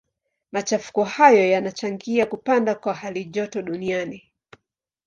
[0.51, 4.23] Machafuko hayo yanachangia kupanda kwa halijoto duniani.